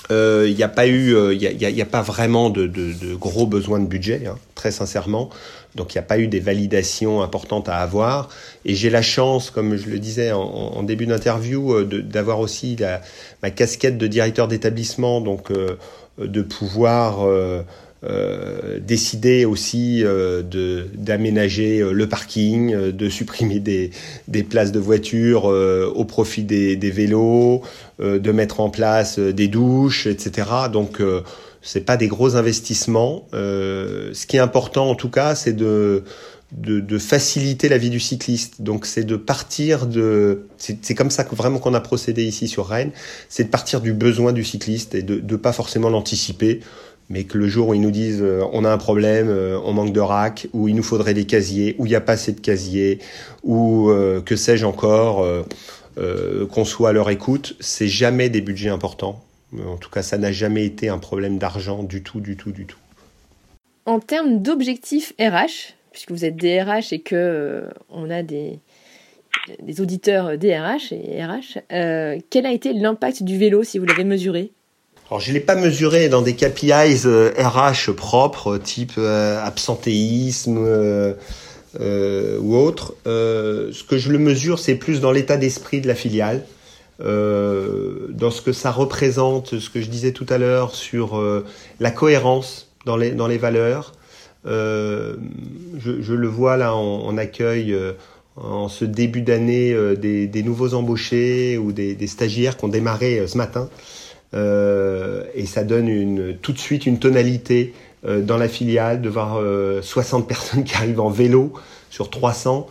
il 0.09 0.15
euh, 0.15 0.51
n'y 0.51 0.63
a 0.63 0.67
pas 0.67 0.87
eu, 0.87 1.09
il 1.09 1.15
euh, 1.15 1.29
a, 1.29 1.69
y 1.69 1.81
a, 1.81 1.85
pas 1.85 2.01
vraiment 2.01 2.49
de, 2.49 2.65
de, 2.65 2.93
de, 2.93 3.13
gros 3.13 3.45
besoins 3.45 3.79
de 3.79 3.85
budget, 3.85 4.23
hein, 4.25 4.37
très 4.55 4.71
sincèrement. 4.71 5.29
Donc 5.75 5.93
il 5.93 5.97
n'y 5.97 5.99
a 5.99 6.07
pas 6.07 6.19
eu 6.19 6.27
des 6.27 6.39
validations 6.39 7.21
importantes 7.21 7.69
à 7.69 7.77
avoir. 7.77 8.29
Et 8.65 8.75
j'ai 8.75 8.89
la 8.89 9.01
chance, 9.01 9.51
comme 9.51 9.75
je 9.75 9.89
le 9.89 9.99
disais 9.99 10.31
en, 10.31 10.83
début 10.83 11.05
d'interview, 11.05 11.73
euh, 11.73 11.85
d'avoir 11.85 12.39
aussi 12.39 12.75
la, 12.75 13.01
ma 13.43 13.51
casquette 13.51 13.97
de 13.97 14.07
directeur 14.07 14.47
d'établissement, 14.47 15.21
donc 15.21 15.51
euh, 15.51 15.77
de 16.17 16.41
pouvoir 16.41 17.25
euh, 17.25 17.61
euh, 18.05 18.79
décider 18.79 19.43
aussi 19.43 20.05
euh, 20.05 20.41
d'aménager 20.93 21.81
euh, 21.81 21.91
le 21.91 22.07
parking, 22.07 22.73
de 22.91 23.09
supprimer 23.09 23.59
des, 23.59 23.91
des 24.29 24.43
places 24.43 24.71
de 24.71 24.79
voiture 24.79 25.43
au 25.43 26.05
profit 26.05 26.43
des, 26.43 26.77
des 26.77 26.91
vélos, 26.91 27.61
de 27.99 28.31
mettre 28.31 28.61
en 28.61 28.69
place 28.69 29.19
des 29.19 29.49
douches, 29.49 30.07
etc. 30.07 30.47
Donc 30.71 31.01
c'est 31.61 31.85
pas 31.85 31.97
des 31.97 32.07
gros 32.07 32.35
investissements. 32.35 33.25
ce 33.31 34.25
qui 34.25 34.37
est 34.37 34.41
important 34.41 34.89
en 34.89 34.95
tout 34.95 35.09
cas, 35.09 35.35
c'est 35.35 35.53
de 35.53 36.03
de, 36.51 36.79
de, 36.79 36.97
faciliter 36.97 37.69
la 37.69 37.77
vie 37.77 37.91
du 37.91 37.99
cycliste. 37.99 38.63
Donc 38.63 38.87
c'est 38.87 39.03
de 39.03 39.15
partir 39.17 39.85
de, 39.85 40.47
c'est 40.57 40.95
comme 40.95 41.11
ça 41.11 41.23
que 41.23 41.35
vraiment 41.35 41.59
qu'on 41.59 41.75
a 41.75 41.79
procédé 41.79 42.23
ici 42.23 42.47
sur 42.47 42.65
Rennes, 42.65 42.89
c'est 43.29 43.43
de 43.43 43.49
partir 43.49 43.81
du 43.81 43.93
besoin 43.93 44.33
du 44.33 44.43
cycliste 44.43 44.95
et 44.95 45.03
de 45.03 45.21
ne 45.21 45.37
pas 45.37 45.53
forcément 45.53 45.89
l'anticiper 45.91 46.61
mais 47.09 47.23
que 47.23 47.37
le 47.37 47.47
jour 47.47 47.69
où 47.69 47.73
ils 47.73 47.81
nous 47.81 47.91
disent 47.91 48.21
euh, 48.21 48.43
on 48.53 48.63
a 48.63 48.71
un 48.71 48.77
problème, 48.77 49.29
euh, 49.29 49.59
on 49.63 49.73
manque 49.73 49.93
de 49.93 49.99
rack, 49.99 50.47
ou 50.53 50.67
il 50.67 50.75
nous 50.75 50.83
faudrait 50.83 51.13
des 51.13 51.25
casiers, 51.25 51.75
ou 51.79 51.85
il 51.85 51.89
n'y 51.89 51.95
a 51.95 52.01
pas 52.01 52.13
assez 52.13 52.31
de 52.31 52.39
casiers, 52.39 52.99
ou 53.43 53.89
euh, 53.89 54.21
que 54.21 54.35
sais-je 54.35 54.65
encore, 54.65 55.23
euh, 55.23 55.43
euh, 55.97 56.45
qu'on 56.45 56.65
soit 56.65 56.89
à 56.89 56.93
leur 56.93 57.09
écoute, 57.09 57.55
c'est 57.59 57.87
jamais 57.87 58.29
des 58.29 58.41
budgets 58.41 58.69
importants. 58.69 59.23
En 59.57 59.77
tout 59.77 59.89
cas, 59.89 60.03
ça 60.03 60.17
n'a 60.17 60.31
jamais 60.31 60.65
été 60.65 60.89
un 60.89 60.99
problème 60.99 61.37
d'argent 61.37 61.83
du 61.83 62.03
tout, 62.03 62.19
du 62.19 62.37
tout, 62.37 62.51
du 62.51 62.65
tout. 62.65 62.77
En 63.85 63.99
termes 63.99 64.41
d'objectifs 64.41 65.13
RH, 65.19 65.73
puisque 65.91 66.11
vous 66.11 66.25
êtes 66.25 66.35
DRH 66.35 66.93
et 66.93 66.99
que 66.99 67.15
euh, 67.15 67.69
on 67.89 68.09
a 68.11 68.21
des, 68.21 68.59
des 69.61 69.81
auditeurs 69.81 70.37
DRH 70.37 70.91
et 70.91 71.23
RH, 71.23 71.59
euh, 71.71 72.19
quel 72.29 72.45
a 72.45 72.51
été 72.51 72.73
l'impact 72.73 73.23
du 73.23 73.37
vélo 73.37 73.63
si 73.63 73.79
vous 73.79 73.85
l'avez 73.85 74.03
mesuré? 74.03 74.51
Alors 75.09 75.19
je 75.19 75.33
l'ai 75.33 75.39
pas 75.39 75.55
mesuré 75.55 76.07
dans 76.07 76.21
des 76.21 76.35
KPIs 76.35 77.05
euh, 77.05 77.31
RH 77.35 77.93
propres, 77.93 78.59
type 78.59 78.93
euh, 78.99 79.43
absentéisme 79.43 80.57
euh, 80.59 81.13
euh, 81.79 82.37
ou 82.39 82.55
autre. 82.55 82.95
ce 83.05 83.83
que 83.83 83.97
je 83.97 84.11
le 84.11 84.19
mesure, 84.19 84.59
c'est 84.59 84.75
plus 84.75 85.01
dans 85.01 85.11
l'état 85.11 85.37
d'esprit 85.37 85.81
de 85.81 85.87
la 85.87 85.95
filiale, 85.95 86.45
dans 86.99 88.31
ce 88.31 88.41
que 88.41 88.51
ça 88.51 88.71
représente, 88.71 89.59
ce 89.59 89.69
que 89.69 89.81
je 89.81 89.89
disais 89.89 90.11
tout 90.11 90.25
à 90.29 90.37
l'heure 90.37 90.75
sur 90.75 91.21
la 91.79 91.91
cohérence 91.91 92.71
dans 92.85 92.97
les 92.97 93.11
dans 93.11 93.27
les 93.27 93.37
valeurs. 93.37 93.93
Je, 94.45 95.15
je, 95.77 96.13
le 96.13 96.27
vois 96.27 96.57
là, 96.57 96.75
on, 96.75 97.07
on 97.07 97.17
accueille 97.17 97.75
en 98.35 98.67
ce 98.67 98.85
début 98.85 99.21
d'année 99.21 99.75
des, 99.97 100.43
nouveaux 100.43 100.73
embauchés 100.73 101.57
ou 101.57 101.71
des, 101.71 102.07
stagiaires 102.07 102.57
qui 102.57 102.65
ont 102.65 102.69
démarré 102.69 103.25
ce 103.27 103.37
matin. 103.37 103.69
Euh, 104.33 105.23
et 105.33 105.45
ça 105.45 105.63
donne 105.63 105.87
une, 105.87 106.37
tout 106.37 106.53
de 106.53 106.59
suite 106.59 106.85
une 106.85 106.99
tonalité 106.99 107.73
euh, 108.05 108.21
dans 108.21 108.37
la 108.37 108.47
filiale 108.47 109.01
de 109.01 109.09
voir 109.09 109.37
euh, 109.39 109.81
60 109.81 110.27
personnes 110.27 110.63
qui 110.63 110.75
arrivent 110.75 110.99
en 110.99 111.09
vélo 111.09 111.53
sur 111.89 112.09
300. 112.09 112.67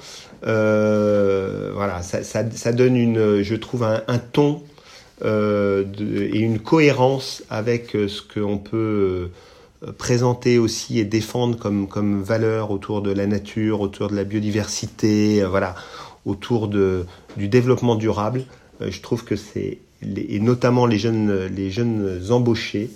Euh, 0.46 1.72
voilà, 1.74 2.02
ça, 2.02 2.72
donne 2.72 2.96
une, 2.96 3.42
je 3.42 3.54
trouve 3.54 3.82
un, 3.84 4.18
ton 4.32 4.62
euh, 5.24 5.84
et 6.00 6.38
une 6.38 6.60
cohérence 6.60 7.42
avec 7.50 7.92
ce 7.92 8.22
qu'on 8.22 8.58
peut 8.58 9.30
présenter 9.96 10.58
aussi 10.58 10.98
et 10.98 11.04
défendre 11.04 11.56
comme, 11.56 11.88
comme 11.88 12.22
valeur 12.22 12.70
autour 12.70 13.02
de 13.02 13.12
la 13.12 13.26
nature, 13.26 13.80
autour 13.80 14.08
de 14.08 14.16
la 14.16 14.24
biodiversité, 14.24 15.44
voilà, 15.44 15.74
autour 16.24 16.68
de, 16.68 17.06
du 17.36 17.48
développement 17.48 17.94
durable. 17.94 18.44
je 18.80 19.00
trouve 19.00 19.24
que 19.24 19.36
c'est 19.36 19.78
et 20.02 20.38
notamment 20.40 20.86
les 20.86 20.98
jeunes, 20.98 21.46
les 21.46 21.70
jeunes 21.70 22.20
embauchés 22.30 22.90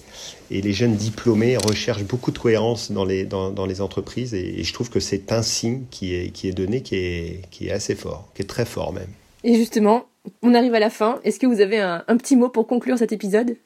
et 0.50 0.60
les 0.60 0.72
jeunes 0.72 0.94
diplômés 0.94 1.56
recherchent 1.56 2.04
beaucoup 2.04 2.30
de 2.30 2.38
cohérence 2.38 2.92
dans 2.92 3.04
les, 3.04 3.24
dans, 3.24 3.50
dans 3.50 3.66
les 3.66 3.80
entreprises 3.80 4.34
et, 4.34 4.60
et, 4.60 4.64
je 4.64 4.72
trouve 4.72 4.88
que 4.88 5.00
c'est 5.00 5.32
un 5.32 5.42
signe 5.42 5.82
qui 5.90 6.14
est, 6.14 6.30
qui 6.30 6.48
est 6.48 6.52
donné 6.52 6.82
qui 6.82 6.96
est, 6.96 7.42
qui 7.50 7.68
est 7.68 7.72
assez 7.72 7.94
fort, 7.94 8.28
qui 8.34 8.42
est 8.42 8.46
très 8.46 8.64
fort 8.64 8.92
même. 8.92 9.08
Et 9.44 9.56
justement, 9.56 10.06
on 10.42 10.54
arrive 10.54 10.74
à 10.74 10.80
la 10.80 10.90
fin. 10.90 11.20
Est-ce 11.24 11.38
que 11.38 11.46
vous 11.46 11.60
avez 11.60 11.80
un, 11.80 12.04
un, 12.06 12.16
petit 12.16 12.36
mot 12.36 12.48
pour 12.48 12.66
conclure 12.66 12.98
cet 12.98 13.12
épisode? 13.12 13.56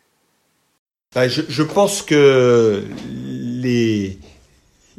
Bah, 1.15 1.29
je, 1.29 1.43
je, 1.49 1.63
pense 1.63 2.03
que 2.03 2.85
les, 3.07 4.19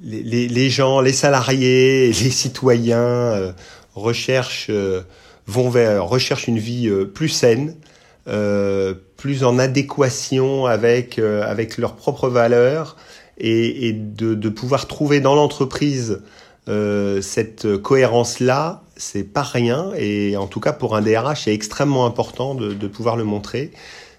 les, 0.01 0.48
les, 0.48 0.70
gens, 0.70 1.01
les 1.01 1.13
salariés, 1.13 2.08
les 2.08 2.13
citoyens 2.13 3.00
euh, 3.00 3.51
recherchent, 3.96 4.67
euh, 4.70 5.01
vont 5.48 5.70
vers, 5.70 6.06
recherchent 6.06 6.48
une 6.48 6.60
vie 6.60 6.88
euh, 6.88 7.06
plus 7.06 7.29
saine, 7.29 7.75
euh, 8.27 8.93
plus 9.15 9.43
en 9.43 9.57
adéquation 9.57 10.65
avec 10.65 11.17
euh, 11.17 11.43
avec 11.50 11.77
leurs 11.77 11.96
propres 11.96 12.29
valeurs 12.29 12.98
et, 13.38 13.88
et 13.88 13.93
de, 13.93 14.34
de, 14.34 14.50
pouvoir 14.50 14.88
trouver 14.88 15.19
dans 15.19 15.36
l'entreprise 15.36 16.22
euh, 16.67 17.22
cette 17.22 17.77
cohérence 17.77 18.39
là, 18.39 18.84
c'est 18.98 19.24
pas 19.24 19.43
rien 19.43 19.91
et 19.96 20.36
en 20.36 20.48
tout 20.48 20.60
cas 20.60 20.74
pour 20.74 20.96
un 20.96 21.01
DRH 21.01 21.43
c'est 21.46 21.53
extrêmement 21.53 22.05
important 22.05 22.55
de, 22.55 22.74
de, 22.74 22.88
pouvoir 22.88 23.15
le 23.15 23.24
montrer. 23.24 23.72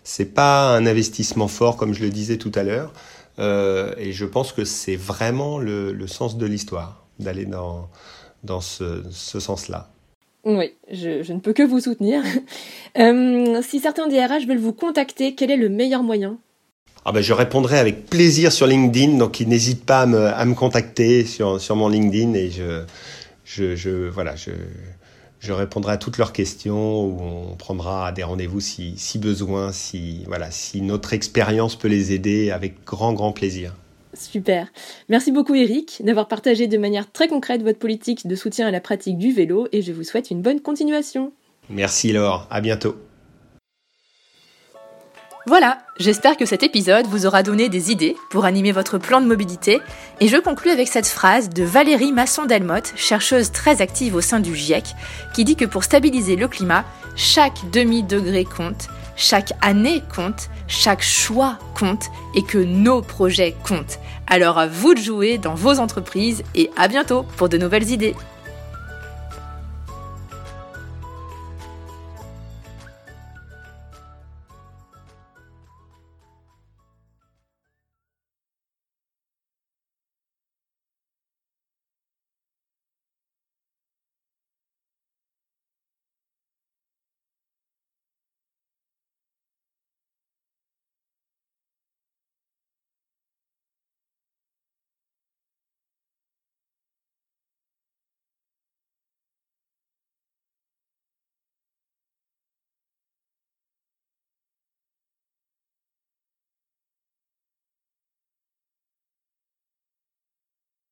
C'est 0.05 0.33
pas 0.33 0.75
un 0.75 0.87
investissement 0.87 1.49
fort 1.49 1.77
comme 1.77 1.93
je 1.93 2.03
le 2.03 2.11
disais 2.11 2.39
tout 2.39 2.53
à 2.55 2.63
l'heure 2.63 2.93
euh, 3.39 3.93
et 3.99 4.13
je 4.13 4.25
pense 4.25 4.53
que 4.53 4.65
c'est 4.65 4.97
vraiment 4.97 5.59
le, 5.59 5.93
le, 5.93 6.07
sens 6.07 6.39
de 6.39 6.47
l'histoire 6.47 7.05
d'aller 7.19 7.45
dans 7.45 7.91
dans 8.45 8.61
ce, 8.61 9.03
ce 9.11 9.41
sens 9.41 9.69
là. 9.69 9.91
Oui, 10.49 10.73
je, 10.91 11.31
ne 11.31 11.41
peux 11.41 11.53
que 11.53 11.63
vous 11.63 11.81
soutenir. 11.81 12.23
Euh, 12.97 13.61
si 13.63 13.79
certains 13.79 14.09
DRH 14.09 14.47
veulent 14.49 14.59
vous 14.59 14.73
contacter, 14.73 15.35
quel 15.37 15.53
est 15.53 15.57
le 15.57 15.69
meilleur 15.69 16.03
moyen? 16.03 16.39
Ah 17.05 17.13
ben, 17.13 17.21
je 17.21 17.33
répondrai 17.33 17.79
avec 17.79 18.07
plaisir 18.07 18.51
sur 18.51 18.67
LinkedIn, 18.67 19.19
donc 19.19 19.39
ils 19.39 19.49
n'hésitent 19.49 19.85
pas 19.85 20.01
à 20.01 20.07
me, 20.07 20.27
à 20.27 20.45
me 20.47 20.55
contacter 20.55 21.25
sur, 21.25 21.61
sur 21.61 21.77
mon 21.77 21.89
LinkedIn 21.89 22.33
et 22.33 22.51
je, 22.51 22.83
je, 23.45 23.77
je 23.77 24.09
voilà, 24.09 24.35
je 24.37 25.53
répondrai 25.53 25.93
à 25.93 25.97
toutes 25.97 26.19
leurs 26.19 26.33
questions 26.33 27.05
ou 27.05 27.19
on 27.21 27.57
prendra 27.57 28.11
des 28.11 28.25
rendez-vous 28.25 28.61
si, 28.61 28.95
si 28.97 29.19
besoin, 29.19 29.71
si, 29.71 30.25
voilà, 30.27 30.51
si 30.51 30.81
notre 30.81 31.13
expérience 31.13 31.77
peut 31.77 31.89
les 31.89 32.13
aider 32.13 32.51
avec 32.51 32.85
grand, 32.85 33.13
grand 33.13 33.33
plaisir. 33.33 33.75
Super. 34.15 34.69
Merci 35.09 35.33
beaucoup 35.33 35.55
Eric 35.55 36.03
d'avoir 36.05 36.29
partagé 36.29 36.67
de 36.67 36.79
manière 36.79 37.11
très 37.11 37.29
concrète 37.29 37.63
votre 37.63 37.79
politique 37.79 38.27
de 38.27 38.35
soutien 38.35 38.67
à 38.67 38.71
la 38.71 38.81
pratique 38.81 39.19
du 39.19 39.33
vélo 39.33 39.69
et 39.73 39.83
je 39.83 39.93
vous 39.93 40.05
souhaite 40.05 40.31
une 40.31 40.43
bonne 40.43 40.61
continuation. 40.61 41.33
Merci 41.69 42.13
Laure, 42.13 42.47
à 42.51 42.61
bientôt. 42.61 42.97
Voilà, 45.47 45.79
j'espère 45.99 46.37
que 46.37 46.45
cet 46.45 46.63
épisode 46.63 47.07
vous 47.07 47.25
aura 47.25 47.43
donné 47.43 47.71
des 47.71 47.91
idées 47.91 48.17
pour 48.29 48.45
animer 48.45 48.71
votre 48.71 48.99
plan 48.99 49.23
de 49.23 49.27
mobilité 49.27 49.81
et 50.21 50.29
je 50.29 50.37
conclus 50.37 50.71
avec 50.71 50.89
cette 50.89 51.07
phrase 51.07 51.49
de 51.49 51.65
Valérie 51.65 52.13
Masson-Delmotte, 52.13 52.93
chercheuse 52.97 53.51
très 53.51 53.81
active 53.81 54.15
au 54.15 54.21
sein 54.21 54.41
du 54.41 54.55
GIEC, 54.55 54.85
qui 55.33 55.45
dit 55.45 55.57
que 55.57 55.65
pour 55.65 55.85
stabiliser 55.85 56.37
le 56.37 56.49
climat, 56.49 56.85
chaque 57.17 57.71
demi-degré 57.73 58.45
compte, 58.45 58.89
chaque 59.19 59.53
année 59.61 60.03
compte, 60.15 60.49
chaque 60.69 61.03
choix 61.03 61.59
compte 61.79 62.07
et 62.35 62.43
que 62.43 62.57
nos 62.57 63.03
projets 63.03 63.55
comptent. 63.67 63.99
Alors 64.27 64.59
à 64.59 64.67
vous 64.67 64.95
de 64.95 65.01
jouer 65.01 65.37
dans 65.37 65.55
vos 65.55 65.81
entreprises 65.81 66.43
et 66.55 66.71
à 66.77 66.89
bientôt 66.89 67.25
pour 67.37 67.51
de 67.51 67.59
nouvelles 67.59 67.91
idées. 67.91 68.15